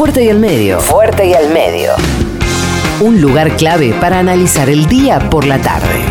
Fuerte 0.00 0.24
y 0.24 0.30
al 0.30 0.38
medio. 0.38 0.80
Fuerte 0.80 1.26
y 1.26 1.34
al 1.34 1.52
medio. 1.52 1.90
Un 3.02 3.20
lugar 3.20 3.54
clave 3.58 3.92
para 4.00 4.18
analizar 4.18 4.70
el 4.70 4.86
día 4.86 5.28
por 5.28 5.46
la 5.46 5.60
tarde. 5.60 6.06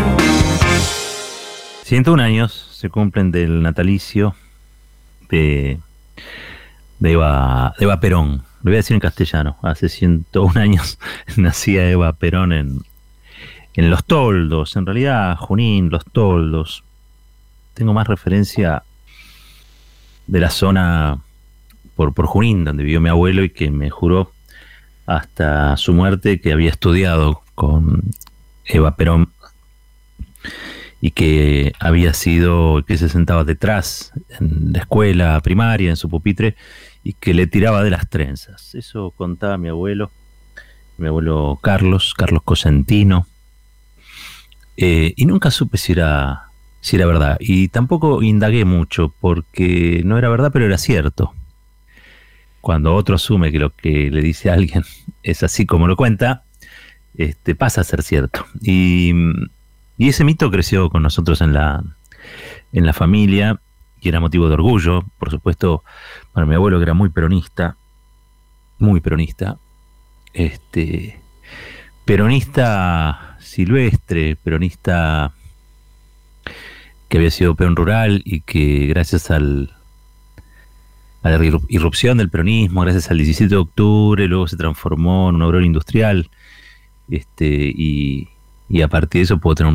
101 1.82 2.22
años 2.22 2.68
se 2.70 2.88
cumplen 2.88 3.32
del 3.32 3.62
natalicio 3.62 4.36
de, 5.28 5.80
de, 7.00 7.12
Eva, 7.12 7.74
de 7.80 7.84
Eva 7.84 7.98
Perón. 7.98 8.44
Lo 8.62 8.70
voy 8.70 8.74
a 8.74 8.76
decir 8.76 8.94
en 8.94 9.00
castellano. 9.00 9.56
Hace 9.60 9.88
101 9.88 10.60
años 10.60 11.00
nacía 11.36 11.90
Eva 11.90 12.12
Perón 12.12 12.52
en, 12.52 12.82
en 13.74 13.90
Los 13.90 14.04
Toldos. 14.04 14.76
En 14.76 14.86
realidad, 14.86 15.34
Junín, 15.34 15.90
Los 15.90 16.04
Toldos. 16.04 16.84
Tengo 17.74 17.92
más 17.92 18.06
referencia 18.06 18.84
de 20.28 20.38
la 20.38 20.50
zona 20.50 21.24
por, 22.00 22.14
por 22.14 22.24
Junín, 22.24 22.64
donde 22.64 22.82
vivió 22.82 22.98
mi 23.02 23.10
abuelo 23.10 23.44
y 23.44 23.50
que 23.50 23.70
me 23.70 23.90
juró 23.90 24.32
hasta 25.04 25.76
su 25.76 25.92
muerte 25.92 26.40
que 26.40 26.50
había 26.50 26.70
estudiado 26.70 27.42
con 27.54 28.04
Eva 28.64 28.96
Perón 28.96 29.28
y 31.02 31.10
que 31.10 31.74
había 31.78 32.14
sido, 32.14 32.82
que 32.86 32.96
se 32.96 33.10
sentaba 33.10 33.44
detrás 33.44 34.14
en 34.30 34.72
la 34.72 34.78
escuela 34.78 35.38
primaria, 35.42 35.90
en 35.90 35.96
su 35.96 36.08
pupitre, 36.08 36.56
y 37.04 37.12
que 37.12 37.34
le 37.34 37.46
tiraba 37.46 37.84
de 37.84 37.90
las 37.90 38.08
trenzas. 38.08 38.74
Eso 38.74 39.12
contaba 39.14 39.58
mi 39.58 39.68
abuelo, 39.68 40.10
mi 40.96 41.08
abuelo 41.08 41.58
Carlos, 41.60 42.14
Carlos 42.14 42.42
Cosentino, 42.44 43.26
eh, 44.78 45.12
y 45.16 45.26
nunca 45.26 45.50
supe 45.50 45.76
si 45.76 45.92
era, 45.92 46.44
si 46.80 46.96
era 46.96 47.04
verdad. 47.04 47.36
Y 47.40 47.68
tampoco 47.68 48.22
indagué 48.22 48.64
mucho, 48.64 49.12
porque 49.20 50.00
no 50.06 50.16
era 50.16 50.30
verdad, 50.30 50.48
pero 50.50 50.64
era 50.64 50.78
cierto. 50.78 51.34
Cuando 52.60 52.94
otro 52.94 53.14
asume 53.14 53.50
que 53.50 53.58
lo 53.58 53.70
que 53.70 54.10
le 54.10 54.20
dice 54.22 54.50
alguien 54.50 54.84
es 55.22 55.42
así 55.42 55.66
como 55.66 55.86
lo 55.86 55.96
cuenta, 55.96 56.44
este, 57.16 57.54
pasa 57.54 57.80
a 57.80 57.84
ser 57.84 58.02
cierto. 58.02 58.46
Y 58.62 59.12
y 60.00 60.08
ese 60.08 60.24
mito 60.24 60.50
creció 60.50 60.88
con 60.88 61.02
nosotros 61.02 61.42
en 61.42 61.52
la, 61.52 61.84
en 62.72 62.86
la 62.86 62.94
familia 62.94 63.60
y 64.00 64.08
era 64.08 64.18
motivo 64.18 64.48
de 64.48 64.54
orgullo, 64.54 65.04
por 65.18 65.30
supuesto, 65.30 65.84
para 66.32 66.46
mi 66.46 66.54
abuelo 66.54 66.78
que 66.78 66.84
era 66.84 66.94
muy 66.94 67.10
peronista, 67.10 67.76
muy 68.78 69.00
peronista, 69.00 69.58
este, 70.32 71.20
peronista 72.06 73.36
silvestre, 73.40 74.36
peronista 74.36 75.34
que 77.10 77.18
había 77.18 77.30
sido 77.30 77.54
peón 77.54 77.76
rural 77.76 78.22
y 78.24 78.40
que 78.40 78.86
gracias 78.86 79.30
al, 79.30 79.70
a 81.22 81.30
la 81.30 81.44
irrupción 81.68 82.18
del 82.18 82.30
peronismo, 82.30 82.82
gracias 82.82 83.10
al 83.10 83.18
17 83.18 83.50
de 83.50 83.56
octubre, 83.56 84.26
luego 84.26 84.48
se 84.48 84.56
transformó 84.56 85.28
en 85.28 85.36
un 85.36 85.42
obrero 85.42 85.64
industrial 85.64 86.30
este, 87.10 87.46
y, 87.46 88.28
y 88.70 88.82
a 88.82 88.88
partir 88.88 89.20
de 89.20 89.24
eso 89.24 89.38
puedo 89.38 89.56
tener 89.56 89.74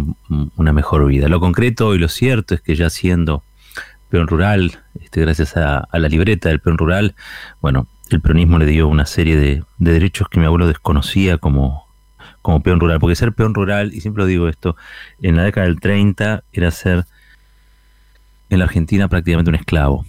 una 0.56 0.74
mejor 0.74 1.06
vida. 1.06 1.28
Lo 1.28 1.40
concreto 1.40 1.94
y 1.94 2.00
lo 2.00 2.08
cierto 2.08 2.56
es 2.56 2.62
que 2.62 2.76
ya 2.76 2.90
siendo 2.90 3.44
peón 4.10 4.28
rural, 4.28 4.84
este, 5.02 5.22
gracias 5.22 5.58
a, 5.58 5.88
la 5.92 6.08
libreta 6.08 6.48
del 6.48 6.62
peón 6.62 6.78
rural, 6.78 7.16
bueno, 7.62 7.88
el 8.09 8.22
peronismo 8.22 8.58
le 8.58 8.66
dio 8.66 8.88
una 8.88 9.06
serie 9.06 9.36
de, 9.36 9.64
derechos 9.78 10.30
que 10.30 10.40
mi 10.40 10.46
abuelo 10.46 10.68
desconocía 10.68 11.38
como, 11.38 11.86
como 12.42 12.62
peón 12.62 12.80
rural, 12.80 13.00
porque 13.02 13.18
ser 13.18 13.34
peón 13.34 13.54
rural, 13.54 13.94
y 13.94 14.00
siempre 14.00 14.24
lo 14.24 14.28
digo 14.28 14.48
esto, 14.48 14.78
en 15.22 15.36
la 15.36 15.44
década 15.44 15.68
del 15.68 15.82
30 15.82 16.44
era 16.54 16.72
ser 16.72 17.06
en 18.50 18.59
la 18.59 18.66
Argentina 18.66 19.09
prácticamente 19.09 19.50
un 19.50 19.56
esclavo. 19.56 20.06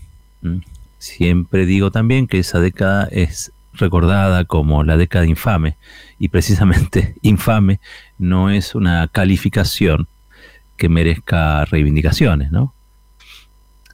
Siempre 1.07 1.67
digo 1.67 1.91
también 1.91 2.27
que 2.27 2.39
esa 2.39 2.61
década 2.61 3.09
es 3.11 3.53
recordada 3.73 4.45
como 4.45 4.83
la 4.85 4.97
década 4.97 5.27
infame, 5.27 5.77
y 6.19 6.29
precisamente 6.29 7.15
infame 7.23 7.81
no 8.19 8.51
es 8.51 8.75
una 8.75 9.07
calificación 9.09 10.09
que 10.77 10.89
merezca 10.89 11.65
reivindicaciones, 11.65 12.51
¿no? 12.51 12.75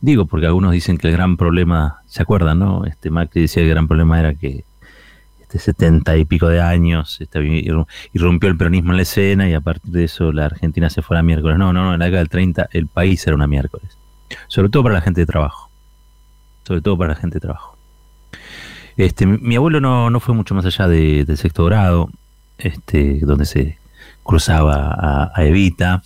Digo, 0.01 0.27
porque 0.27 0.47
algunos 0.47 0.72
dicen 0.72 0.99
que 0.99 1.09
el 1.09 1.12
gran 1.12 1.37
problema, 1.37 2.01
¿se 2.06 2.22
acuerdan, 2.22 2.59
no? 2.59 2.84
Este 2.87 3.11
Macri 3.11 3.43
decía 3.43 3.62
que 3.62 3.69
el 3.69 3.75
gran 3.75 3.87
problema 3.87 4.19
era 4.19 4.34
que 4.34 4.65
este 5.43 5.59
setenta 5.59 6.17
y 6.17 6.25
pico 6.25 6.49
de 6.49 6.61
años 6.61 7.21
este, 7.21 7.41
irrumpió 8.12 8.49
el 8.49 8.56
peronismo 8.56 8.91
en 8.93 8.97
la 8.97 9.03
escena 9.03 9.49
y 9.49 9.55
a 9.55 9.61
partir 9.61 9.93
de 9.93 10.05
eso 10.05 10.33
la 10.33 10.47
Argentina 10.47 10.91
se 10.91 11.03
fue 11.03 11.19
a 11.19 11.22
miércoles. 11.22 11.56
No, 11.56 11.72
no, 11.72 11.84
no, 11.84 11.93
en 11.93 12.01
la 12.01 12.06
década 12.06 12.21
del 12.21 12.31
30 12.31 12.69
el 12.72 12.89
país 12.89 13.25
era 13.27 13.37
una 13.37 13.47
miércoles. 13.47 13.97
Sobre 14.49 14.71
todo 14.71 14.83
para 14.83 14.95
la 14.97 15.03
gente 15.03 15.21
de 15.21 15.27
trabajo. 15.27 15.72
Sobre 16.65 16.81
todo 16.81 16.97
para 16.97 17.15
la 17.15 17.21
gente 17.21 17.37
de 17.37 17.41
trabajo. 17.41 17.77
Este, 18.97 19.27
mi, 19.27 19.56
abuelo 19.56 19.81
no, 19.81 20.11
no, 20.11 20.21
fue 20.21 20.34
mucho 20.34 20.55
más 20.55 20.65
allá 20.67 20.87
de, 20.87 21.25
del 21.25 21.37
sexto 21.37 21.65
grado, 21.65 22.11
este, 22.59 23.21
donde 23.21 23.47
se 23.47 23.78
cruzaba 24.23 25.31
a, 25.34 25.45
Evita, 25.45 26.03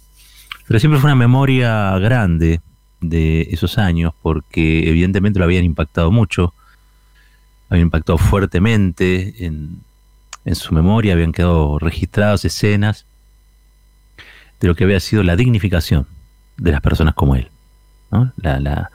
pero 0.67 0.81
siempre 0.81 1.01
fue 1.01 1.09
una 1.09 1.17
memoria 1.17 1.99
grande 1.99 2.61
de 3.01 3.49
esos 3.51 3.79
años, 3.79 4.15
porque 4.23 4.89
evidentemente 4.89 5.39
lo 5.39 5.45
habían 5.45 5.65
impactado 5.65 6.11
mucho, 6.11 6.55
habían 7.69 7.87
impactado 7.87 8.19
fuertemente 8.19 9.45
en, 9.45 9.81
en 10.45 10.55
su 10.55 10.73
memoria, 10.73 11.13
habían 11.13 11.33
quedado 11.33 11.79
registradas 11.79 12.45
escenas 12.45 13.05
de 14.61 14.69
lo 14.69 14.75
que 14.75 14.85
había 14.85 15.01
sido 15.01 15.23
la 15.23 15.37
dignificación 15.37 16.07
de 16.57 16.73
las 16.73 16.81
personas 16.81 17.15
como 17.15 17.35
él, 17.35 17.51
la, 18.37 18.61
la, 18.61 18.91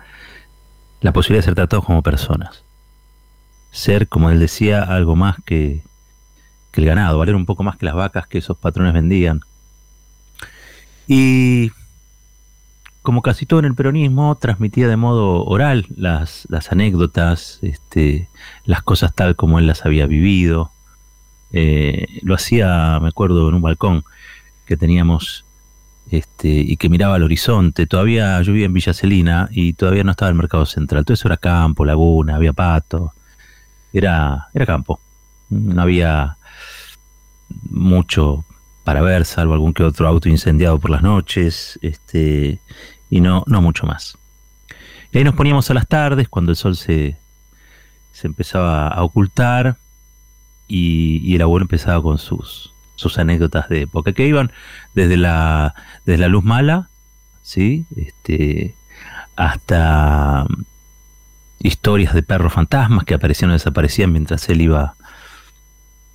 la 1.02 1.12
posibilidad 1.14 1.40
de 1.40 1.46
ser 1.46 1.56
tratados 1.56 1.86
como 1.86 2.02
personas 2.02 2.64
ser, 3.72 4.08
como 4.10 4.30
él 4.30 4.40
decía, 4.40 4.84
algo 4.84 5.16
más 5.16 5.38
que, 5.46 5.82
el 6.74 6.86
ganado, 6.86 7.18
valer 7.18 7.36
un 7.36 7.46
poco 7.46 7.64
más 7.64 7.78
que 7.78 7.86
las 7.86 7.96
vacas 7.96 8.28
que 8.28 8.38
esos 8.38 8.58
patrones 8.58 8.94
vendían. 8.94 9.42
Y 11.08 11.72
como 13.02 13.22
casi 13.22 13.46
todo 13.46 13.60
en 13.60 13.66
el 13.66 13.76
peronismo, 13.76 14.36
transmitía 14.36 14.88
de 14.88 14.96
modo 14.96 15.44
oral 15.46 15.88
las, 15.96 16.48
las 16.50 16.72
anécdotas, 16.72 17.60
este, 17.62 18.30
las 18.64 18.84
cosas 18.84 19.14
tal 19.14 19.36
como 19.36 19.60
él 19.60 19.68
las 19.68 19.86
había 19.86 20.06
vivido. 20.06 20.72
Eh, 21.52 22.20
lo 22.22 22.36
hacía, 22.36 23.00
me 23.02 23.10
acuerdo, 23.10 23.50
en 23.50 23.56
un 23.56 23.62
balcón 23.62 24.04
que 24.66 24.78
teníamos 24.78 25.44
este, 26.12 26.50
y 26.50 26.78
que 26.78 26.90
miraba 26.90 27.16
al 27.16 27.24
horizonte. 27.24 27.88
Todavía 27.88 28.40
yo 28.44 28.54
vivía 28.54 28.68
en 28.68 28.74
Villa 28.74 28.94
Celina 28.94 29.50
y 29.52 29.74
todavía 29.74 30.04
no 30.04 30.12
estaba 30.12 30.30
el 30.30 30.36
mercado 30.36 30.68
central. 30.68 31.06
Todo 31.06 31.16
eso 31.16 31.28
era 31.28 31.38
campo, 31.38 31.86
laguna, 31.86 32.36
había 32.36 32.54
pato 32.54 33.14
era, 33.94 34.50
era 34.54 34.66
campo. 34.66 35.00
No 35.50 35.82
había 35.82 36.38
mucho 37.70 38.46
para 38.84 39.02
ver, 39.02 39.26
salvo 39.26 39.54
algún 39.54 39.74
que 39.74 39.84
otro 39.84 40.08
auto 40.08 40.30
incendiado 40.30 40.80
por 40.80 40.90
las 40.90 41.04
noches, 41.04 41.78
este, 41.82 42.60
y 43.10 43.22
no, 43.22 43.44
no 43.48 43.62
mucho 43.62 43.86
más. 43.86 44.18
Y 45.12 45.18
ahí 45.18 45.24
nos 45.24 45.36
poníamos 45.36 45.70
a 45.70 45.74
las 45.74 45.88
tardes, 45.88 46.30
cuando 46.30 46.52
el 46.52 46.56
sol 46.56 46.76
se, 46.76 47.18
se 48.12 48.28
empezaba 48.28 48.88
a 48.88 49.04
ocultar, 49.04 49.78
y, 50.68 51.36
el 51.36 51.42
abuelo 51.42 51.66
empezaba 51.66 52.02
con 52.02 52.18
sus, 52.18 52.71
sus 53.02 53.18
anécdotas 53.18 53.68
de 53.68 53.82
época, 53.82 54.14
que 54.14 54.28
iban 54.28 54.52
desde 54.94 55.18
la, 55.18 55.76
desde 56.06 56.22
la 56.22 56.28
luz 56.28 56.44
mala, 56.44 56.90
¿sí? 57.42 57.86
Este, 57.96 58.76
hasta 59.36 60.46
historias 61.60 62.14
de 62.14 62.24
perros 62.24 62.54
fantasmas 62.54 63.06
que 63.06 63.14
aparecían 63.14 63.52
o 63.52 63.54
desaparecían 63.54 64.12
mientras 64.12 64.48
él 64.50 64.62
iba 64.62 64.96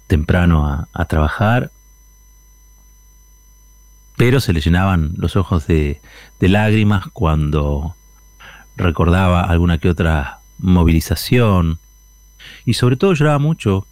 temprano 0.07 0.87
a, 0.93 1.05
trabajar. 1.07 1.73
Pero 4.17 4.41
se 4.41 4.53
le 4.53 4.61
llenaban 4.61 5.13
los 5.17 5.37
ojos 5.37 5.67
de, 5.67 6.01
lágrimas 6.41 7.07
cuando 7.13 7.97
recordaba 8.77 9.43
alguna 9.43 9.79
que 9.79 9.91
otra 9.91 10.41
movilización. 10.59 11.81
Y 12.65 12.75
sobre 12.75 12.97
todo 12.97 13.13
lloraba 13.13 13.39
mucho, 13.39 13.87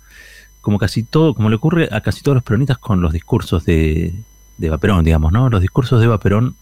como 0.64 0.78
casi 0.78 1.02
todo, 1.05 1.34
como 1.34 1.50
le 1.50 1.56
ocurre 1.56 1.88
a 1.93 2.00
casi 2.00 2.22
todos 2.22 2.34
los 2.37 2.43
peronistas 2.43 2.78
con 2.78 3.02
los 3.02 3.12
discursos 3.12 3.64
de, 3.64 4.14
de 4.56 4.66
Eva 4.66 4.78
Perón, 4.78 5.05
digamos, 5.05 5.31
¿no? 5.31 5.50
Los 5.50 5.61
discursos 5.61 6.00
de 6.00 6.06
Eva 6.06 6.19
Perón 6.19 6.56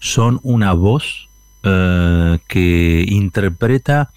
son 0.00 0.40
una 0.42 0.72
voz 0.72 1.28
eh, 1.62 2.38
que 2.48 3.04
interpreta 3.08 4.10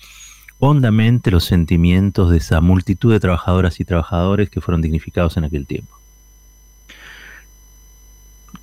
hondamente 0.57 1.30
los 1.30 1.44
sentimientos 1.44 2.31
de 2.31 2.38
esa 2.38 2.60
multitud 2.60 3.12
de 3.12 3.19
trabajadoras 3.19 3.80
y 3.80 3.86
trabajadores 3.86 4.50
que 4.50 4.62
fueron 4.62 4.81
dignificados 4.81 5.38
en 5.38 5.44
aquel 5.44 5.68
tiempo. 5.68 5.95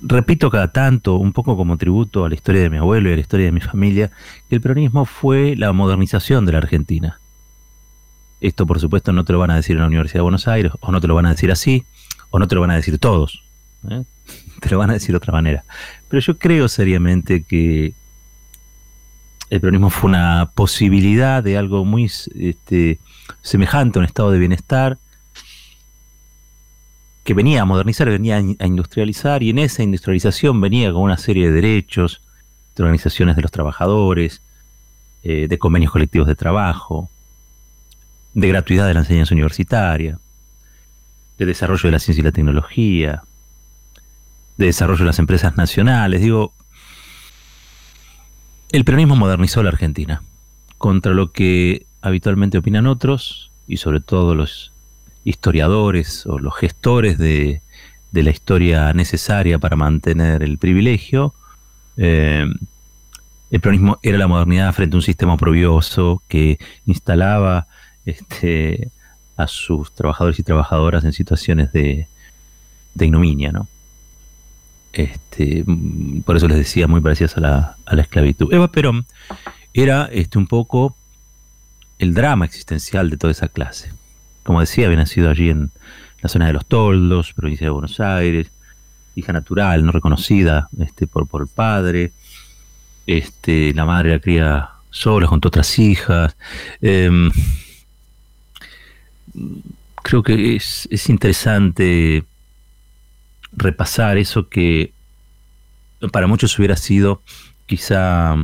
Repito 0.01 0.49
cada 0.49 0.73
tanto, 0.73 1.15
un 1.15 1.31
poco 1.31 1.55
como 1.55 1.77
tributo 1.77 2.25
a 2.25 2.29
la 2.29 2.35
historia 2.35 2.61
de 2.61 2.69
mi 2.69 2.77
abuelo 2.77 3.09
y 3.09 3.13
a 3.13 3.15
la 3.15 3.21
historia 3.21 3.45
de 3.45 3.51
mi 3.53 3.61
familia, 3.61 4.11
que 4.49 4.55
el 4.55 4.61
peronismo 4.61 5.05
fue 5.05 5.55
la 5.55 5.71
modernización 5.71 6.45
de 6.45 6.51
la 6.51 6.57
Argentina. 6.57 7.20
Esto, 8.41 8.65
por 8.65 8.79
supuesto, 8.79 9.13
no 9.13 9.23
te 9.23 9.33
lo 9.33 9.39
van 9.39 9.51
a 9.51 9.55
decir 9.55 9.75
en 9.75 9.81
la 9.81 9.87
Universidad 9.87 10.19
de 10.19 10.23
Buenos 10.23 10.47
Aires, 10.47 10.71
o 10.79 10.91
no 10.91 10.99
te 10.99 11.07
lo 11.07 11.15
van 11.15 11.27
a 11.27 11.29
decir 11.29 11.51
así, 11.51 11.85
o 12.31 12.39
no 12.39 12.47
te 12.47 12.55
lo 12.55 12.61
van 12.61 12.71
a 12.71 12.75
decir 12.75 12.97
todos. 12.97 13.43
¿eh? 13.89 14.03
Te 14.61 14.69
lo 14.69 14.77
van 14.77 14.91
a 14.91 14.93
decir 14.93 15.09
de 15.11 15.17
otra 15.17 15.33
manera. 15.33 15.63
Pero 16.07 16.21
yo 16.21 16.37
creo 16.37 16.67
seriamente 16.67 17.43
que 17.43 17.93
el 19.49 19.59
peronismo 19.59 19.89
fue 19.89 20.09
una 20.09 20.51
posibilidad 20.53 21.43
de 21.43 21.57
algo 21.57 21.83
muy 21.83 22.05
este, 22.05 22.99
semejante 23.41 23.97
a 23.97 24.01
un 24.01 24.05
estado 24.05 24.31
de 24.31 24.39
bienestar 24.39 24.97
que 27.23 27.33
venía 27.33 27.61
a 27.61 27.65
modernizar, 27.65 28.09
venía 28.09 28.37
a 28.37 28.65
industrializar, 28.65 29.43
y 29.43 29.51
en 29.51 29.59
esa 29.59 29.83
industrialización 29.83 30.59
venía 30.59 30.91
con 30.91 31.03
una 31.03 31.17
serie 31.17 31.47
de 31.47 31.53
derechos, 31.53 32.21
de 32.75 32.83
organizaciones 32.83 33.35
de 33.35 33.43
los 33.43 33.51
trabajadores, 33.51 34.41
eh, 35.23 35.47
de 35.47 35.59
convenios 35.59 35.91
colectivos 35.91 36.27
de 36.27 36.35
trabajo, 36.35 37.10
de 38.33 38.47
gratuidad 38.47 38.87
de 38.87 38.93
la 38.93 39.01
enseñanza 39.01 39.33
universitaria, 39.33 40.19
de 41.37 41.45
desarrollo 41.45 41.83
de 41.83 41.91
la 41.91 41.99
ciencia 41.99 42.21
y 42.21 42.25
la 42.25 42.31
tecnología, 42.31 43.23
de 44.57 44.65
desarrollo 44.67 44.99
de 44.99 45.05
las 45.05 45.19
empresas 45.19 45.57
nacionales. 45.57 46.21
Digo, 46.21 46.53
el 48.71 48.85
peronismo 48.85 49.15
modernizó 49.15 49.63
la 49.63 49.69
Argentina, 49.69 50.21
contra 50.77 51.13
lo 51.13 51.31
que 51.31 51.85
habitualmente 52.01 52.57
opinan 52.57 52.87
otros, 52.87 53.51
y 53.67 53.77
sobre 53.77 53.99
todo 54.01 54.35
los 54.35 54.71
historiadores 55.23 56.25
o 56.25 56.39
los 56.39 56.55
gestores 56.55 57.17
de, 57.17 57.61
la 58.11 58.29
historia 58.29 58.93
necesaria 58.93 59.59
para 59.59 59.75
mantener 59.75 60.43
el 60.43 60.57
privilegio. 60.57 61.33
Eh, 61.97 62.45
el 63.51 63.59
peronismo 63.59 63.99
era 64.01 64.17
la 64.17 64.27
modernidad 64.27 64.73
frente 64.73 64.95
a 64.95 64.99
un 64.99 65.01
sistema 65.01 65.33
oprobioso 65.33 66.21
que 66.27 66.59
instalaba 66.85 67.67
este, 68.05 68.89
a 69.37 69.47
sus 69.47 69.93
trabajadores 69.93 70.39
y 70.39 70.43
trabajadoras 70.43 71.03
en 71.03 71.13
situaciones 71.13 71.71
de, 71.71 72.07
de 72.93 73.05
ignominia, 73.05 73.51
¿no? 73.51 73.67
Este, 74.93 75.63
mm, 75.65 76.21
por 76.21 76.37
eso 76.37 76.47
les 76.47 76.57
decía, 76.57 76.87
muy 76.87 77.01
parecidas 77.01 77.37
a 77.37 77.41
la, 77.41 77.77
a 77.85 77.95
la 77.95 78.01
esclavitud. 78.01 78.53
Eva 78.53 78.71
Perón 78.71 79.05
era 79.73 80.05
este, 80.11 80.37
un 80.37 80.47
poco 80.47 80.95
el 81.99 82.13
drama 82.13 82.45
existencial 82.45 83.09
de 83.09 83.17
toda 83.17 83.31
esa 83.31 83.47
clase. 83.47 83.91
Como 84.43 84.59
decía, 84.59 84.87
había 84.87 84.97
nacido 84.97 85.29
allí 85.29 85.49
en 85.49 85.71
la 86.21 86.29
zona 86.29 86.47
de 86.47 86.53
los 86.53 86.65
Toldos, 86.65 87.33
provincia 87.33 87.67
de 87.67 87.71
Buenos 87.71 87.99
Aires, 87.99 88.51
hija 89.15 89.33
natural, 89.33 89.85
no 89.85 89.91
reconocida 89.91 90.67
este, 90.79 91.07
por, 91.07 91.27
el 91.41 91.47
padre. 91.47 92.11
Este, 93.07 93.73
la 93.73 93.85
madre 93.85 94.11
la 94.11 94.19
cría 94.19 94.69
sola 94.89 95.27
junto 95.27 95.47
a 95.47 95.49
otras 95.49 95.79
hijas. 95.79 96.35
Em, 96.81 97.31
creo 100.03 100.23
que 100.23 100.55
es, 100.55 100.87
es 100.91 101.09
interesante 101.09 102.23
repasar 103.51 104.17
eso 104.17 104.49
que 104.49 104.93
para 106.11 106.27
muchos 106.27 106.57
hubiera 106.57 106.75
sido 106.75 107.21
quizá 107.65 108.35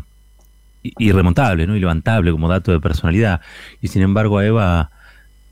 irremontable, 0.84 1.68
¿no? 1.68 1.76
Ilevantable 1.76 2.32
como 2.32 2.48
dato 2.48 2.72
de 2.72 2.80
personalidad. 2.80 3.42
Y 3.82 3.88
sin 3.88 4.02
embargo 4.02 4.38
a 4.38 4.46
Eva 4.46 4.92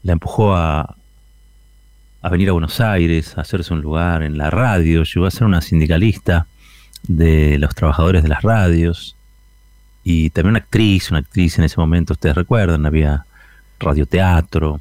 la 0.04 0.12
empujó 0.14 0.56
a, 0.56 0.96
a 2.22 2.30
venir 2.30 2.50
a 2.50 2.54
Buenos 2.54 2.80
Aires, 2.80 3.38
a 3.38 3.42
hacerse 3.42 3.74
un 3.74 3.82
lugar 3.82 4.24
en 4.24 4.38
la 4.38 4.50
radio, 4.50 5.04
llegó 5.04 5.26
a 5.26 5.32
ser 5.32 5.46
una 5.46 5.62
sindicalista 5.62 6.48
de 7.08 7.58
los 7.60 7.74
trabajadores 7.76 8.24
de 8.24 8.30
las 8.30 8.42
radios 8.42 9.16
y 10.04 10.30
también 10.30 10.52
una 10.52 10.60
actriz, 10.60 11.10
una 11.10 11.20
actriz 11.20 11.58
en 11.58 11.66
ese 11.66 11.80
momento, 11.80 12.14
ustedes 12.14 12.36
recuerdan, 12.36 12.86
había 12.86 13.26
radioteatro, 13.80 14.80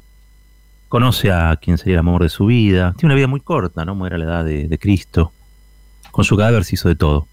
conoce 0.95 1.29
a 1.29 1.53
quien 1.57 1.77
sería 1.77 1.95
el 1.95 1.99
amor 1.99 2.23
de 2.23 2.29
su 2.29 2.45
vida, 2.45 2.93
tiene 2.93 3.07
una 3.07 3.15
vida 3.15 3.27
muy 3.27 3.41
corta, 3.41 3.83
¿no? 3.83 3.95
Muere 3.95 4.15
a 4.15 4.17
la 4.17 4.23
edad 4.23 4.45
de, 4.45 4.79
Cristo. 4.79 5.33
Con 6.09 6.23
su 6.23 6.37
cadáver 6.37 6.63
se 6.63 6.75
hizo 6.75 6.87
de 6.87 6.95
todo. 6.95 7.27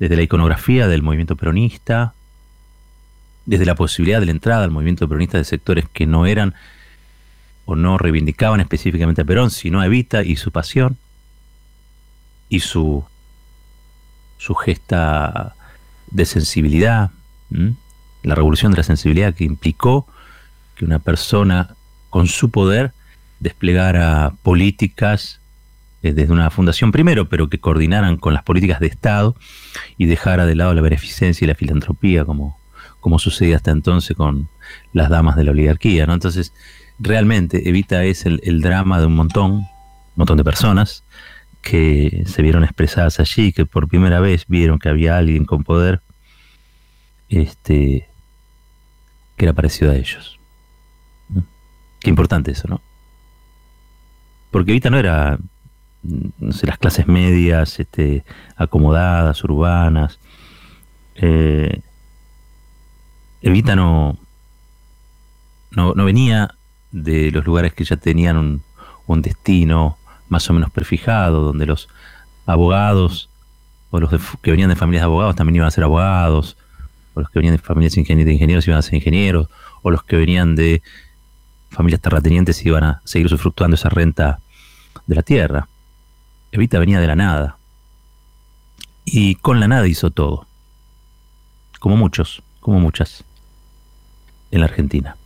Desde 0.00 0.16
la 0.16 0.22
iconografía 0.22 0.88
del 0.88 1.02
movimiento 1.02 1.36
peronista, 1.36 2.14
desde 3.46 3.64
la 3.64 3.76
posibilidad 3.76 4.18
de 4.18 4.26
la 4.26 4.32
entrada 4.32 4.64
al 4.64 4.72
movimiento 4.72 5.06
peronista 5.06 5.38
de 5.38 5.44
sectores 5.44 5.88
que 5.88 6.04
no 6.04 6.26
eran 6.26 6.52
o 7.64 7.76
no 7.76 7.96
reivindicaban 7.96 8.58
específicamente 8.58 9.22
a 9.22 9.24
Perón, 9.24 9.52
sino 9.52 9.80
a 9.80 9.86
Evita 9.86 10.24
y 10.24 10.34
su 10.34 10.50
pasión 10.50 10.98
y 12.48 12.58
su, 12.58 13.04
su 14.36 14.56
gesta 14.56 15.54
de 16.10 16.24
sensibilidad, 16.24 17.12
la 18.24 18.34
revolución 18.34 18.72
de 18.72 18.78
la 18.78 18.82
sensibilidad 18.82 19.32
que 19.32 19.44
implicó 19.44 20.08
que 20.78 20.84
una 20.84 21.00
persona 21.00 21.74
con 22.08 22.26
su 22.28 22.50
poder 22.50 22.92
desplegara 23.40 24.32
políticas 24.42 25.40
eh, 26.02 26.12
desde 26.12 26.32
una 26.32 26.50
fundación 26.50 26.92
primero, 26.92 27.28
pero 27.28 27.48
que 27.48 27.58
coordinaran 27.58 28.16
con 28.16 28.32
las 28.32 28.44
políticas 28.44 28.80
de 28.80 28.86
Estado 28.86 29.36
y 29.96 30.06
dejara 30.06 30.46
de 30.46 30.54
lado 30.54 30.72
la 30.74 30.80
beneficencia 30.80 31.44
y 31.44 31.48
la 31.48 31.56
filantropía, 31.56 32.24
como, 32.24 32.56
como 33.00 33.18
sucedía 33.18 33.56
hasta 33.56 33.72
entonces 33.72 34.16
con 34.16 34.48
las 34.92 35.10
damas 35.10 35.36
de 35.36 35.44
la 35.44 35.50
oligarquía. 35.50 36.06
¿no? 36.06 36.14
Entonces, 36.14 36.52
realmente 36.98 37.68
Evita 37.68 38.04
es 38.04 38.24
el, 38.26 38.60
drama 38.60 39.00
de 39.00 39.06
un 39.06 39.16
montón, 39.16 39.50
un 39.52 39.66
montón 40.14 40.38
de 40.38 40.44
personas 40.44 41.02
que 41.60 42.22
se 42.26 42.42
vieron 42.42 42.62
expresadas 42.62 43.18
allí, 43.18 43.52
que 43.52 43.66
por 43.66 43.88
primera 43.88 44.20
vez 44.20 44.44
vieron 44.46 44.78
que 44.78 44.88
había 44.88 45.18
alguien 45.18 45.44
con 45.44 45.64
poder 45.64 46.00
este, 47.28 48.08
que 49.36 49.44
era 49.44 49.52
parecido 49.52 49.90
a 49.90 49.96
ellos. 49.96 50.37
Qué 52.00 52.10
importante 52.10 52.52
eso, 52.52 52.68
¿no? 52.68 52.80
Porque 54.50 54.70
Evita 54.70 54.90
no 54.90 54.98
era, 54.98 55.38
no 56.02 56.52
sé, 56.52 56.66
las 56.66 56.78
clases 56.78 57.06
medias, 57.06 57.78
este, 57.80 58.24
acomodadas, 58.56 59.42
urbanas. 59.44 60.18
Eh, 61.16 61.80
Evita 63.42 63.76
no, 63.76 64.18
no, 65.70 65.94
venía 65.94 66.54
de 66.90 67.30
los 67.30 67.44
lugares 67.44 67.74
que 67.74 67.84
ya 67.84 67.96
tenían 67.96 68.36
un, 68.36 68.62
un 69.06 69.22
destino 69.22 69.98
más 70.28 70.48
o 70.48 70.52
menos 70.52 70.70
prefijado, 70.70 71.42
donde 71.42 71.66
los 71.66 71.88
abogados 72.46 73.28
o 73.90 74.00
los 74.00 74.10
que 74.42 74.50
venían 74.50 74.68
de 74.68 74.76
familias 74.76 75.02
de 75.02 75.06
abogados 75.06 75.36
también 75.36 75.56
iban 75.56 75.68
a 75.68 75.70
ser 75.70 75.84
abogados, 75.84 76.56
o 77.14 77.20
los 77.20 77.30
que 77.30 77.38
venían 77.38 77.56
de 77.56 77.62
familias 77.62 77.94
de 77.94 78.00
ingenieros 78.00 78.66
iban 78.66 78.78
a 78.78 78.82
ser 78.82 78.94
ingenieros, 78.94 79.48
o 79.82 79.90
los 79.90 80.02
que 80.04 80.16
venían 80.16 80.54
de 80.56 80.82
familias 81.70 82.00
terratenientes 82.00 82.64
iban 82.64 82.84
a 82.84 83.02
seguir 83.04 83.26
usufructuando 83.26 83.74
esa 83.74 83.88
renta 83.88 84.40
de 85.06 85.14
la 85.14 85.22
tierra. 85.22 85.68
Evita 86.52 86.78
venía 86.78 87.00
de 87.00 87.06
la 87.06 87.16
nada. 87.16 87.56
Y 89.04 89.36
con 89.36 89.60
la 89.60 89.68
nada 89.68 89.86
hizo 89.86 90.10
todo. 90.10 90.46
Como 91.78 91.96
muchos, 91.96 92.42
como 92.60 92.80
muchas. 92.80 93.24
En 94.50 94.60
la 94.60 94.66
Argentina. 94.66 95.16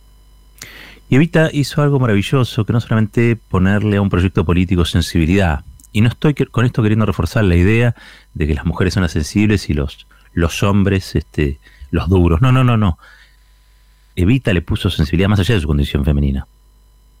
Y 1.09 1.15
Evita 1.15 1.49
hizo 1.51 1.81
algo 1.81 1.99
maravilloso, 1.99 2.65
que 2.65 2.73
no 2.73 2.81
solamente 2.81 3.35
ponerle 3.35 3.97
a 3.97 4.01
un 4.01 4.09
proyecto 4.09 4.45
político 4.45 4.85
sensibilidad. 4.85 5.63
Y 5.91 6.01
no 6.01 6.09
estoy 6.09 6.33
con 6.33 6.65
esto 6.65 6.81
queriendo 6.81 7.05
reforzar 7.05 7.43
la 7.43 7.55
idea 7.55 7.95
de 8.33 8.47
que 8.47 8.55
las 8.55 8.65
mujeres 8.65 8.95
son 8.95 9.03
las 9.03 9.11
sensibles 9.11 9.69
y 9.69 9.73
los, 9.73 10.07
los 10.33 10.63
hombres 10.63 11.15
este, 11.15 11.59
los 11.91 12.09
duros. 12.09 12.41
No, 12.41 12.51
no, 12.51 12.63
no, 12.63 12.77
no. 12.77 12.97
Evita 14.15 14.53
le 14.53 14.61
puso 14.61 14.89
sensibilidad 14.89 15.29
más 15.29 15.39
allá 15.39 15.55
de 15.55 15.61
su 15.61 15.67
condición 15.67 16.05
femenina. 16.05 16.47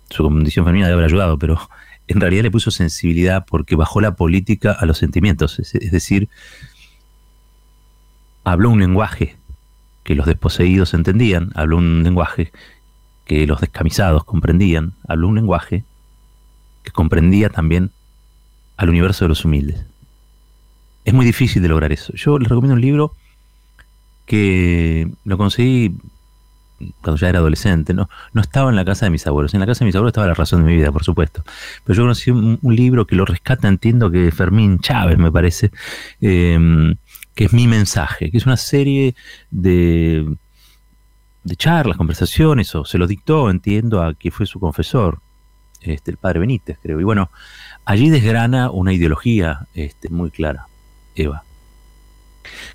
Su 0.09 0.23
condición 0.23 0.65
femenina 0.65 0.87
debe 0.87 0.99
haber 0.99 1.11
ayudado, 1.11 1.39
pero 1.39 1.59
en 2.07 2.21
realidad 2.21 2.43
le 2.43 2.51
puso 2.51 2.71
sensibilidad 2.71 3.45
porque 3.47 3.75
bajó 3.75 4.01
la 4.01 4.15
política 4.15 4.71
a 4.71 4.85
los 4.85 4.97
sentimientos. 4.97 5.59
Es, 5.59 5.91
decir, 5.91 6.29
habló 8.43 8.69
un 8.69 8.79
lenguaje 8.79 9.37
que 10.03 10.15
los 10.15 10.25
desposeídos 10.25 10.93
entendían, 10.93 11.51
habló 11.55 11.77
un 11.77 12.03
lenguaje 12.03 12.51
que 13.25 13.47
los 13.47 13.61
descamisados 13.61 14.25
comprendían, 14.25 14.93
habló 15.07 15.29
un 15.29 15.35
lenguaje 15.35 15.85
que 16.83 16.91
comprendía 16.91 17.49
también 17.49 17.91
al 18.75 18.89
universo 18.89 19.25
de 19.25 19.29
los 19.29 19.45
humildes. 19.45 19.85
Es 21.05 21.13
muy 21.13 21.25
difícil 21.25 21.61
de 21.61 21.69
lograr 21.69 21.91
eso. 21.91 22.13
Yo 22.15 22.37
les 22.37 22.49
recomiendo 22.49 22.75
un 22.75 22.81
libro 22.81 23.13
que 24.25 25.09
lo 25.25 25.37
conseguí 25.37 25.95
cuando 27.01 27.19
ya 27.19 27.29
era 27.29 27.39
adolescente, 27.39 27.93
no, 27.93 28.09
no 28.33 28.41
estaba 28.41 28.69
en 28.69 28.75
la 28.75 28.85
casa 28.85 29.05
de 29.05 29.11
mis 29.11 29.25
abuelos. 29.27 29.53
En 29.53 29.59
la 29.59 29.65
casa 29.65 29.79
de 29.79 29.85
mis 29.85 29.95
abuelos 29.95 30.11
estaba 30.11 30.27
la 30.27 30.33
razón 30.33 30.63
de 30.63 30.71
mi 30.71 30.75
vida, 30.75 30.91
por 30.91 31.03
supuesto. 31.03 31.43
Pero 31.83 31.97
yo 31.97 32.03
conocí 32.03 32.31
un, 32.31 32.59
libro 32.63 33.05
que 33.05 33.15
lo 33.15 33.25
rescata, 33.25 33.67
entiendo 33.67 34.09
que 34.11 34.31
Fermín 34.31 34.79
Chávez, 34.79 35.17
me 35.17 35.31
parece, 35.31 35.71
em, 36.21 36.95
que 37.35 37.45
es 37.45 37.53
Mi 37.53 37.67
Mensaje, 37.67 38.31
que 38.31 38.37
es 38.37 38.45
una 38.45 38.57
serie 38.57 39.15
de, 39.51 40.35
de 41.43 41.55
charlas, 41.55 41.97
conversaciones, 41.97 42.73
o 42.75 42.85
se 42.85 42.97
lo 42.97 43.07
dictó, 43.07 43.49
entiendo, 43.49 44.01
a 44.01 44.13
quien 44.13 44.31
fue 44.31 44.45
su 44.45 44.59
confesor, 44.59 45.19
este, 45.81 46.11
el 46.11 46.17
padre 46.17 46.39
Benítez, 46.39 46.77
creo. 46.81 46.99
Y 46.99 47.03
bueno, 47.03 47.29
allí 47.85 48.09
desgrana 48.09 48.71
una 48.71 48.93
ideología 48.93 49.67
este, 49.73 50.09
muy 50.09 50.31
clara, 50.31 50.67
Eva, 51.15 51.43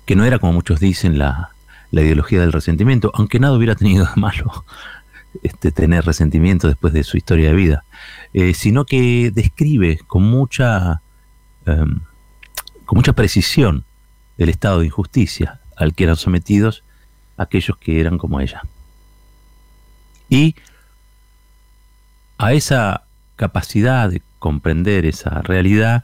que 0.05 0.15
no 0.15 0.25
era, 0.25 0.39
como 0.39 0.53
muchos 0.53 0.79
dicen, 0.79 1.17
la, 1.17 1.51
la 1.91 2.01
ideología 2.01 2.39
del 2.41 2.51
resentimiento, 2.51 3.11
aunque 3.15 3.39
nada 3.39 3.55
hubiera 3.55 3.75
tenido 3.75 4.05
de 4.05 4.21
malo 4.21 4.65
este, 5.43 5.71
tener 5.71 6.05
resentimiento 6.05 6.67
después 6.67 6.93
de 6.93 7.03
su 7.03 7.17
historia 7.17 7.49
de 7.49 7.55
vida, 7.55 7.83
eh, 8.33 8.53
sino 8.53 8.85
que 8.85 9.31
describe 9.33 9.99
con 10.07 10.23
mucha, 10.23 11.01
em, 11.65 12.01
con 12.85 12.97
mucha 12.97 13.13
precisión 13.13 13.85
el 14.37 14.49
estado 14.49 14.79
de 14.79 14.87
injusticia 14.87 15.61
al 15.75 15.93
que 15.93 16.05
eran 16.05 16.15
sometidos 16.15 16.83
aquellos 17.37 17.77
que 17.77 17.99
eran 17.99 18.17
como 18.17 18.39
ella. 18.39 18.63
Y 20.29 20.55
a 22.37 22.53
esa 22.53 23.03
capacidad 23.35 24.09
de 24.09 24.21
comprender 24.39 25.05
esa 25.05 25.41
realidad 25.41 26.03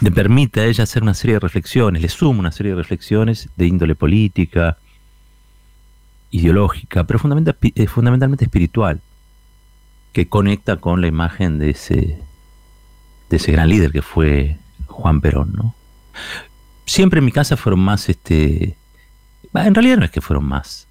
le 0.00 0.10
permite 0.10 0.60
a 0.60 0.64
ella 0.64 0.84
hacer 0.84 1.02
una 1.02 1.14
serie 1.14 1.34
de 1.34 1.40
reflexiones, 1.40 2.00
le 2.00 2.08
suma 2.08 2.40
una 2.40 2.52
serie 2.52 2.72
de 2.72 2.78
reflexiones 2.78 3.50
de 3.56 3.66
índole 3.66 3.94
política, 3.94 4.78
ideológica, 6.30 7.04
pero 7.04 7.18
eh, 7.18 7.86
fundamentalmente 7.86 8.44
espiritual, 8.44 9.00
que 10.12 10.28
conecta 10.28 10.76
con 10.76 11.00
la 11.00 11.06
imagen 11.06 11.58
de 11.58 11.70
ese, 11.70 12.18
de 13.28 13.36
ese 13.36 13.52
gran 13.52 13.68
líder 13.68 13.92
que 13.92 14.02
fue 14.02 14.58
Juan 14.86 15.20
Perón, 15.20 15.52
¿no? 15.52 15.74
Siempre 16.86 17.18
en 17.18 17.26
mi 17.26 17.32
casa 17.32 17.56
fueron 17.56 17.80
más, 17.80 18.08
este, 18.08 18.76
en 19.54 19.74
realidad 19.74 19.98
no 19.98 20.04
es 20.04 20.10
que 20.10 20.20
fueron 20.20 20.46
más, 20.46 20.88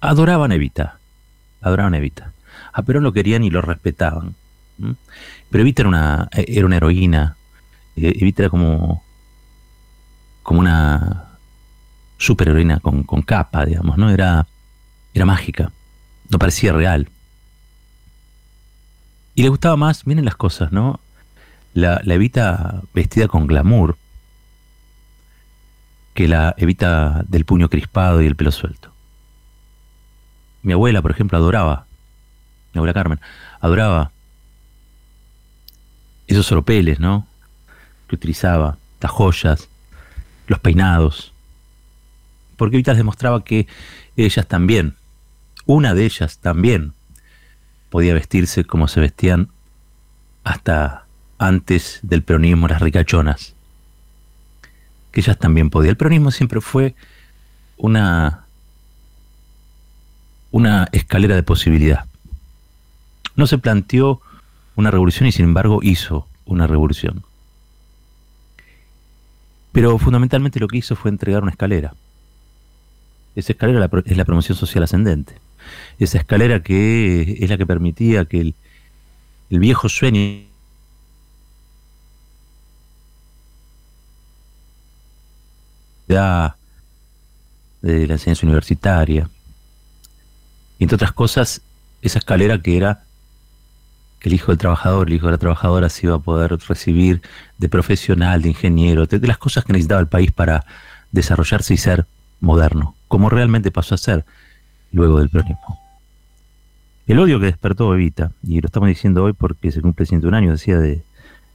adoraban 0.00 0.50
a 0.50 0.56
Evita, 0.56 0.98
adoraban 1.60 1.94
a 1.94 1.98
Evita. 1.98 2.32
A 2.72 2.82
Perón 2.82 3.04
lo 3.04 3.12
querían 3.12 3.44
y 3.44 3.50
lo 3.50 3.62
respetaban. 3.62 4.34
Pero 5.50 5.62
Evita 5.62 5.82
era 5.82 5.88
una, 5.88 6.28
era 6.32 6.66
una 6.66 6.76
heroína, 6.76 7.36
Evita 7.96 8.42
era 8.42 8.50
como, 8.50 9.02
como 10.42 10.60
una 10.60 11.38
superheroína 12.18 12.80
con, 12.80 13.02
con 13.02 13.22
capa, 13.22 13.64
digamos, 13.64 13.98
¿no? 13.98 14.10
Era, 14.10 14.46
era 15.12 15.24
mágica, 15.24 15.72
no 16.28 16.38
parecía 16.38 16.72
real. 16.72 17.08
Y 19.34 19.42
le 19.42 19.48
gustaba 19.48 19.76
más, 19.76 20.06
miren 20.06 20.24
las 20.24 20.36
cosas, 20.36 20.72
¿no? 20.72 21.00
La, 21.72 22.00
la 22.04 22.14
Evita 22.14 22.82
vestida 22.92 23.28
con 23.28 23.46
glamour 23.46 23.96
que 26.14 26.28
la 26.28 26.54
Evita 26.56 27.24
del 27.28 27.44
puño 27.44 27.68
crispado 27.68 28.22
y 28.22 28.26
el 28.26 28.36
pelo 28.36 28.52
suelto. 28.52 28.92
Mi 30.62 30.72
abuela, 30.72 31.02
por 31.02 31.10
ejemplo, 31.10 31.36
adoraba, 31.36 31.86
mi 32.72 32.78
abuela 32.78 32.94
Carmen, 32.94 33.20
adoraba 33.60 34.12
esos 36.26 36.50
oropeles, 36.52 37.00
¿no? 37.00 37.26
Que 38.08 38.16
utilizaba, 38.16 38.78
las 39.00 39.10
joyas, 39.10 39.68
los 40.46 40.58
peinados. 40.58 41.32
Porque 42.56 42.76
Evita 42.76 42.94
demostraba 42.94 43.44
que 43.44 43.66
ellas 44.16 44.46
también 44.46 44.96
una 45.66 45.94
de 45.94 46.04
ellas 46.04 46.38
también 46.38 46.92
podía 47.90 48.14
vestirse 48.14 48.64
como 48.64 48.88
se 48.88 49.00
vestían 49.00 49.48
hasta 50.42 51.06
antes 51.38 52.00
del 52.02 52.22
peronismo 52.22 52.68
las 52.68 52.82
ricachonas. 52.82 53.54
Que 55.10 55.20
ellas 55.20 55.38
también 55.38 55.70
podían. 55.70 55.90
El 55.90 55.96
peronismo 55.96 56.30
siempre 56.30 56.60
fue 56.60 56.94
una, 57.76 58.44
una 60.50 60.88
escalera 60.92 61.34
de 61.34 61.42
posibilidad. 61.42 62.04
No 63.36 63.46
se 63.46 63.58
planteó 63.58 64.20
una 64.76 64.90
revolución 64.90 65.28
y 65.28 65.32
sin 65.32 65.46
embargo 65.46 65.80
hizo 65.82 66.28
una 66.44 66.66
revolución. 66.66 67.24
Pero 69.74 69.98
fundamentalmente 69.98 70.58
lo 70.58 70.68
que 70.68 70.78
hizo 70.78 70.96
fue 70.96 71.10
entregar 71.10 71.42
una 71.42 71.50
escalera. 71.50 71.92
Esa 73.36 73.52
escalera 73.52 73.90
es 74.06 74.16
la 74.16 74.24
promoción 74.24 74.56
social 74.56 74.84
ascendente 74.84 75.34
esa 75.98 76.18
escalera 76.18 76.62
que 76.62 77.38
es 77.40 77.50
la 77.50 77.56
que 77.56 77.66
permitía 77.66 78.24
que 78.24 78.40
el, 78.40 78.54
viejo 79.50 79.88
sueño 79.88 80.48
de 86.08 86.16
la 88.06 88.14
enseñanza 88.14 88.46
universitaria, 88.46 89.30
entre 90.80 90.96
otras 90.96 91.12
cosas, 91.12 91.60
esa 92.02 92.18
escalera 92.18 92.60
que 92.60 92.76
era 92.76 93.03
el 94.28 94.34
hijo 94.34 94.52
del 94.52 94.58
trabajador, 94.58 95.08
el 95.08 95.14
hijo 95.14 95.26
de 95.26 95.32
la 95.32 95.38
trabajadora 95.38 95.88
se 95.88 96.06
iba 96.06 96.16
a 96.16 96.18
poder 96.18 96.56
recibir 96.68 97.22
de 97.58 97.68
profesional, 97.68 98.42
de 98.42 98.50
ingeniero, 98.50 99.06
de 99.06 99.26
las 99.26 99.38
cosas 99.38 99.64
que 99.64 99.72
necesitaba 99.72 100.00
el 100.00 100.08
país 100.08 100.32
para 100.32 100.64
desarrollarse 101.12 101.74
y 101.74 101.76
ser 101.76 102.06
moderno, 102.40 102.94
como 103.08 103.30
realmente 103.30 103.70
pasó 103.70 103.94
a 103.94 103.98
ser 103.98 104.24
luego 104.92 105.18
del 105.18 105.28
peronismo. 105.28 105.80
El 107.06 107.18
odio 107.18 107.38
que 107.38 107.46
despertó 107.46 107.92
Evita, 107.94 108.32
y 108.42 108.60
lo 108.60 108.66
estamos 108.66 108.88
diciendo 108.88 109.24
hoy 109.24 109.34
porque 109.34 109.70
se 109.70 109.82
cumple 109.82 110.06
101 110.06 110.36
años, 110.36 110.52
decía, 110.52 110.78
de, 110.78 111.02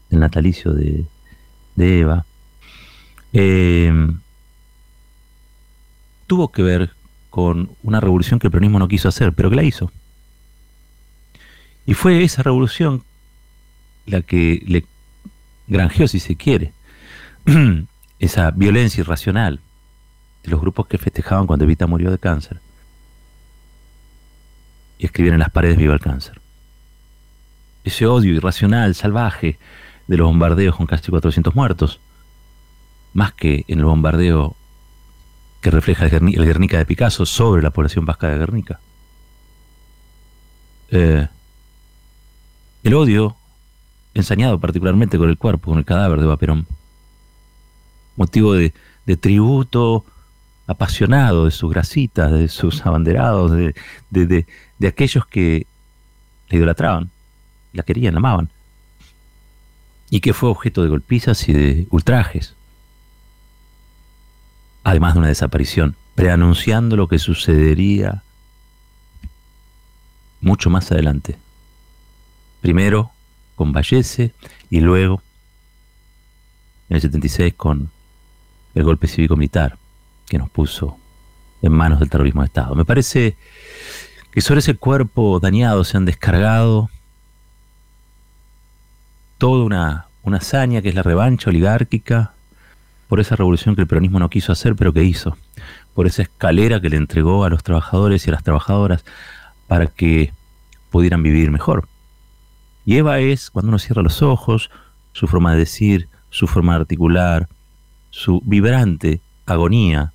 del 0.10 0.20
natalicio 0.20 0.74
de, 0.74 1.06
Eva, 1.78 2.26
eh, 3.34 3.92
tuvo 6.28 6.52
que 6.52 6.62
ver 6.62 6.92
con 7.30 7.70
una 7.84 8.00
revolución 8.00 8.40
que 8.40 8.48
el 8.48 8.52
peronismo 8.52 8.80
no 8.80 8.88
quiso 8.88 9.08
hacer, 9.08 9.34
pero 9.34 9.50
que 9.50 9.56
la 9.56 9.64
hizo. 9.64 9.92
Y 11.90 11.96
fue 11.96 12.24
esa 12.24 12.44
revolución 12.44 13.04
la 14.06 14.22
que 14.22 14.62
le 14.68 14.86
granjeó, 15.66 16.08
si 16.08 16.20
se 16.20 16.36
quiere, 16.36 16.72
esa 18.20 18.52
violencia 18.52 19.02
irracional 19.02 19.60
de 20.44 20.52
los 20.52 20.62
grupos 20.62 20.86
que 20.86 21.00
festejaban 21.00 21.48
cuando 21.48 21.66
Evita 21.66 21.88
murió 21.88 22.12
de 22.12 22.20
cáncer 22.20 22.62
y 25.00 25.06
escribían 25.08 25.34
en 25.34 25.40
las 25.40 25.50
paredes 25.50 25.78
viva 25.78 25.96
el 25.96 26.00
cáncer. 26.00 26.40
Ese 27.84 28.06
odio 28.06 28.36
irracional, 28.36 28.94
salvaje, 28.94 29.58
de 30.06 30.18
los 30.18 30.28
bombardeos 30.28 30.76
con 30.76 30.86
casi 30.86 31.10
400 31.10 31.56
muertos, 31.56 32.00
más 33.14 33.34
que 33.34 33.66
en 33.68 33.80
el 33.80 33.86
bombardeo 33.86 34.56
que 35.60 35.72
refleja 35.72 36.06
el, 36.06 36.46
Guernica 36.46 36.78
de 36.78 36.86
Picasso 36.86 37.26
sobre 37.26 37.64
la 37.64 37.72
población 37.72 38.06
vasca 38.06 38.28
de 38.28 38.38
Guernica. 38.38 38.80
Eh, 40.92 41.28
el 42.84 42.94
odio, 42.94 43.36
ensañado 44.14 44.60
particularmente 44.60 45.18
con 45.18 45.30
el 45.30 45.38
cuerpo, 45.38 45.72
con 45.72 45.80
el 45.80 45.86
cadáver 45.86 46.20
de 46.20 46.26
Vaperón, 46.26 46.68
motivo 48.16 48.54
de, 48.54 48.74
de 49.06 49.18
tributo 49.18 50.06
apasionado 50.68 51.46
de 51.46 51.52
sus 51.52 51.72
grasitas, 51.72 52.32
de 52.32 52.48
sus 52.48 52.86
abanderados, 52.86 53.52
de, 53.52 53.74
de 54.10 54.88
aquellos 54.88 55.26
que 55.26 55.66
la 56.50 56.58
idolatraban, 56.58 57.10
la 57.74 57.84
querían, 57.84 58.14
la 58.14 58.20
amaban, 58.20 58.50
y 60.10 60.22
que 60.22 60.34
fue 60.34 60.50
objeto 60.50 60.84
de 60.84 60.90
golpizas 60.90 61.48
y 61.50 61.54
de 61.54 61.88
ultrajes, 61.92 62.56
además 64.84 65.14
de 65.14 65.20
una 65.20 65.28
desaparición, 65.28 65.96
preanunciando 66.16 66.96
lo 66.96 67.08
que 67.08 67.20
sucedería 67.20 68.24
mucho 70.42 70.70
más 70.70 70.92
adelante. 70.92 71.38
Primero 72.62 73.12
con 73.56 73.72
Vallese 73.72 74.34
y 74.70 74.80
luego 74.80 75.22
en 76.90 76.96
el 76.96 77.02
76 77.02 77.54
con 77.56 77.92
el 78.76 78.84
golpe 78.84 79.08
cívico-militar 79.08 79.78
que 80.28 80.38
nos 80.38 80.50
puso 80.50 80.98
en 81.62 81.72
manos 81.72 82.00
del 82.00 82.10
terrorismo 82.10 82.42
de 82.42 82.48
Estado. 82.48 82.76
Me 82.76 82.86
parece 82.86 83.36
que 84.32 84.42
sobre 84.42 84.60
ese 84.60 84.76
cuerpo 84.76 85.40
dañado 85.40 85.84
se 85.84 85.98
han 85.98 86.06
descargado 86.06 86.90
toda 89.38 89.64
una, 89.64 90.08
una 90.24 90.38
hazaña 90.38 90.82
que 90.82 90.90
es 90.90 90.96
la 90.96 91.04
revancha 91.04 91.50
oligárquica 91.50 92.34
por 93.08 93.20
esa 93.20 93.36
revolución 93.36 93.76
que 93.76 93.82
el 93.82 93.88
peronismo 93.88 94.20
no 94.20 94.30
quiso 94.30 94.52
hacer, 94.52 94.76
pero 94.76 94.94
que 94.94 95.04
hizo, 95.04 95.36
por 95.96 96.06
esa 96.06 96.22
escalera 96.22 96.80
que 96.80 96.90
le 96.90 96.98
entregó 96.98 97.44
a 97.44 97.50
los 97.50 97.64
trabajadores 97.64 98.26
y 98.26 98.30
a 98.30 98.34
las 98.34 98.44
trabajadoras 98.44 99.04
para 99.68 99.88
que 99.88 100.32
pudieran 100.92 101.24
vivir 101.24 101.50
mejor. 101.50 101.88
Y 102.90 102.98
Eva 102.98 103.20
es, 103.20 103.52
cuando 103.52 103.70
uno 103.70 103.78
cierra 103.78 104.02
los 104.02 104.24
ojos, 104.24 104.72
su 105.14 105.28
forma 105.28 105.52
de 105.52 105.60
decir, 105.60 106.10
su 106.32 106.48
forma 106.48 106.74
de 106.74 106.80
articular, 106.80 107.48
su 108.10 108.42
vibrante 108.44 109.22
agonía, 109.46 110.12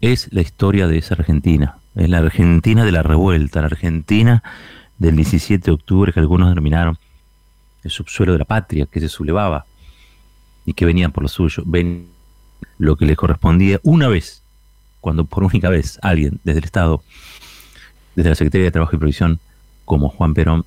es 0.00 0.32
la 0.32 0.40
historia 0.40 0.88
de 0.88 0.98
esa 0.98 1.14
Argentina, 1.14 1.76
es 1.94 2.08
la 2.08 2.18
Argentina 2.18 2.84
de 2.84 2.90
la 2.90 3.04
revuelta, 3.04 3.60
la 3.60 3.68
Argentina 3.68 4.42
del 4.98 5.14
17 5.14 5.64
de 5.64 5.70
octubre 5.70 6.12
que 6.12 6.18
algunos 6.18 6.48
denominaron 6.48 6.98
el 7.84 7.92
subsuelo 7.92 8.32
de 8.32 8.40
la 8.40 8.44
patria, 8.44 8.86
que 8.86 8.98
se 8.98 9.08
sublevaba 9.08 9.64
y 10.66 10.72
que 10.72 10.86
venían 10.86 11.12
por 11.12 11.22
lo 11.22 11.28
suyo, 11.28 11.62
ven 11.64 12.08
lo 12.78 12.96
que 12.96 13.06
les 13.06 13.16
correspondía 13.16 13.78
una 13.84 14.08
vez, 14.08 14.42
cuando 15.00 15.24
por 15.24 15.44
única 15.44 15.68
vez 15.68 16.00
alguien 16.02 16.40
desde 16.42 16.58
el 16.58 16.64
Estado, 16.64 17.04
desde 18.16 18.30
la 18.30 18.34
Secretaría 18.34 18.64
de 18.64 18.72
Trabajo 18.72 18.96
y 18.96 18.98
Provisión, 18.98 19.38
como 19.84 20.08
Juan 20.08 20.34
Perón, 20.34 20.64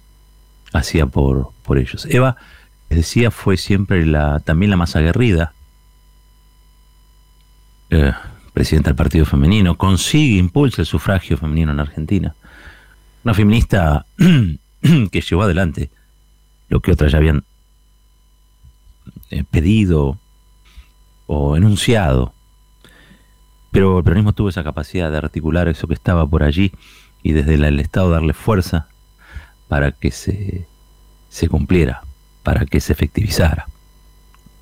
hacía 0.75 1.05
por, 1.05 1.51
por 1.63 1.77
ellos. 1.77 2.05
Eva, 2.09 2.37
les 2.89 2.99
decía, 2.99 3.31
fue 3.31 3.57
siempre 3.57 4.05
la, 4.05 4.39
también 4.39 4.69
la 4.69 4.77
más 4.77 4.95
aguerrida. 4.95 5.53
Eh, 7.89 8.13
presidenta 8.53 8.89
del 8.89 8.95
Partido 8.95 9.25
Femenino, 9.25 9.77
consigue, 9.77 10.37
impulsa 10.37 10.81
el 10.81 10.85
sufragio 10.85 11.37
femenino 11.37 11.71
en 11.71 11.79
Argentina. 11.79 12.35
Una 13.23 13.33
feminista 13.33 14.05
que 14.17 15.21
llevó 15.21 15.43
adelante 15.43 15.89
lo 16.69 16.79
que 16.79 16.91
otras 16.91 17.11
ya 17.11 17.17
habían 17.17 17.43
eh, 19.29 19.43
pedido 19.49 20.17
o 21.27 21.57
enunciado. 21.57 22.33
Pero 23.71 23.97
el 23.97 24.03
peronismo 24.03 24.33
tuvo 24.33 24.49
esa 24.49 24.63
capacidad 24.63 25.11
de 25.11 25.17
articular 25.17 25.67
eso 25.67 25.87
que 25.87 25.93
estaba 25.93 26.25
por 26.25 26.43
allí 26.43 26.71
y 27.23 27.33
desde 27.33 27.55
el 27.55 27.79
Estado 27.79 28.09
darle 28.09 28.33
fuerza 28.33 28.87
para 29.67 29.91
que 29.91 30.11
se, 30.11 30.67
se 31.29 31.47
cumpliera, 31.47 32.03
para 32.43 32.65
que 32.65 32.79
se 32.79 32.93
efectivizara. 32.93 33.67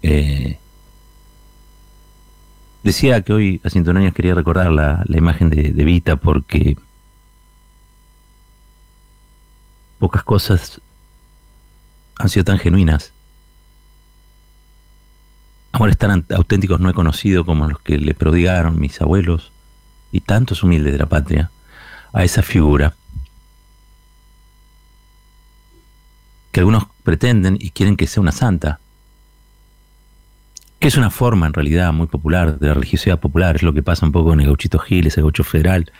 Eh, 0.01 0.57
decía 2.83 3.21
que 3.21 3.33
hoy 3.33 3.61
a 3.63 3.69
100 3.69 3.97
años 3.97 4.13
quería 4.13 4.35
recordar 4.35 4.71
la, 4.71 5.03
imagen 5.07 5.49
de, 5.49 5.71
de 5.71 5.83
Vita 5.83 6.15
porque 6.17 6.77
pocas 9.99 10.23
cosas 10.23 10.81
han 12.17 12.29
sido 12.29 12.43
tan 12.43 12.59
genuinas 12.59 13.13
amores 15.71 15.97
tan 15.97 16.25
auténticos 16.35 16.79
no 16.79 16.89
he 16.89 16.93
conocido 16.93 17.45
como 17.45 17.67
los 17.67 17.79
que 17.79 17.97
le 17.97 18.13
prodigaron 18.13 18.79
mis 18.79 19.01
abuelos 19.01 19.51
y 20.11 20.21
tantos 20.21 20.63
humildes 20.63 20.91
de 20.91 20.99
la 20.99 21.07
patria 21.07 21.51
a 22.11 22.23
esa 22.23 22.43
figura 22.43 22.95
que 26.53 26.59
algunos 26.59 26.85
pretenden 27.03 27.57
y 27.59 27.71
quieren 27.71 27.97
que 27.97 28.05
sea 28.07 28.21
una 28.21 28.31
santa, 28.31 28.79
que 30.79 30.87
es 30.87 30.97
una 30.97 31.09
forma 31.09 31.47
en 31.47 31.53
realidad 31.53 31.91
muy 31.91 32.05
popular 32.05 32.59
de 32.59 32.67
la 32.67 32.75
religiosidad 32.75 33.19
popular, 33.19 33.55
es 33.55 33.63
lo 33.63 33.73
que 33.73 33.81
pasa 33.81 34.05
un 34.05 34.11
poco 34.11 34.33
en 34.33 34.39
el 34.39 34.45
gauchito 34.45 34.77
Gil, 34.77 35.07
ese 35.07 35.21
gaucho 35.21 35.43
federal, 35.43 35.91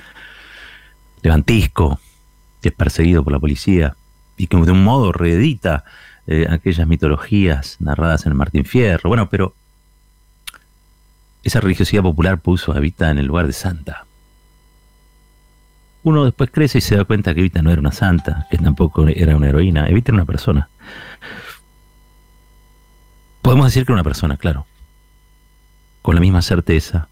levantisco, 1.24 2.00
que 2.62 2.70
es 2.70 2.76
perseguido 2.76 3.24
por 3.24 3.34
la 3.34 3.40
policía 3.40 3.96
y 4.38 4.46
que 4.46 4.56
de 4.58 4.72
un 4.72 4.84
modo 4.84 5.12
reedita 5.12 5.86
eh, 6.28 6.46
aquellas 6.48 6.88
mitologías 6.88 7.78
narradas 7.80 8.26
en 8.28 8.34
el 8.34 8.38
Martín 8.38 8.66
Fierro. 8.66 9.10
Bueno, 9.10 9.30
pero 9.30 9.56
esa 11.44 11.62
religiosidad 11.62 12.04
popular 12.04 12.40
puso 12.40 12.74
a 12.74 12.78
Evita 12.78 13.10
en 13.10 13.18
el 13.18 13.26
lugar 13.26 13.48
de 13.48 13.54
santa. 13.54 14.06
Uno 16.04 16.26
después 16.26 16.52
crece 16.52 16.80
y 16.80 16.82
se 16.82 16.98
da 16.98 17.06
cuenta 17.06 17.34
que 17.34 17.40
Evita 17.40 17.62
no 17.62 17.72
era 17.72 17.80
una 17.80 17.92
santa, 17.92 18.48
que 18.52 18.58
tampoco 18.58 19.08
era 19.08 19.38
una 19.38 19.48
heroína. 19.48 19.88
Evita 19.88 20.12
era 20.12 20.18
una 20.18 20.26
persona. 20.26 20.70
Podemos 23.42 23.68
decir 23.68 23.86
que 23.86 23.92
era 23.92 23.96
una 23.96 24.04
persona, 24.04 24.38
claro. 24.38 24.66
Con 26.02 26.16
la 26.16 26.22
misma 26.22 26.42
certeza. 26.42 27.08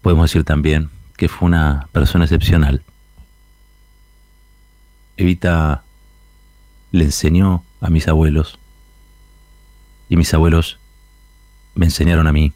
Podemos 0.00 0.30
decir 0.30 0.44
también 0.44 0.90
que 1.16 1.28
fue 1.28 1.46
una 1.46 1.88
persona 1.92 2.24
excepcional. 2.24 2.82
Evita 5.16 5.82
le 6.92 7.04
enseñó 7.04 7.64
a 7.80 7.90
mis 7.90 8.08
abuelos 8.08 8.58
y 10.08 10.16
mis 10.16 10.32
abuelos 10.32 10.78
me 11.74 11.86
enseñaron 11.86 12.26
a 12.26 12.32
mí 12.32 12.52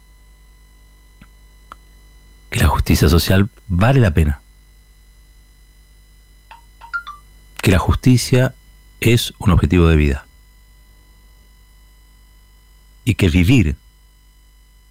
que 2.53 2.59
la 2.59 2.67
justicia 2.67 3.09
social 3.09 3.49
vale 3.67 3.99
la 3.99 4.13
pena. 4.13 4.39
Que 7.63 7.71
la 7.71 7.79
justicia 7.79 8.53
es 9.01 9.33
un 9.39 9.49
objetivo 9.49 9.87
de 9.87 9.95
vida. 9.95 10.27
Y 13.05 13.15
que 13.15 13.29
vivir 13.29 13.75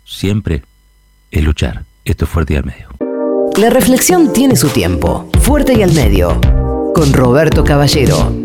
siempre 0.04 0.64
es 1.30 1.44
luchar. 1.44 1.84
Esto 2.04 2.24
es 2.24 2.30
fuerte 2.32 2.54
y 2.54 2.56
al 2.56 2.64
medio. 2.64 2.88
La 3.56 3.70
reflexión 3.70 4.32
tiene 4.32 4.56
su 4.56 4.68
tiempo. 4.68 5.30
Fuerte 5.40 5.74
y 5.74 5.84
al 5.84 5.92
medio. 5.92 6.40
Con 6.92 7.12
Roberto 7.12 7.62
Caballero. 7.62 8.41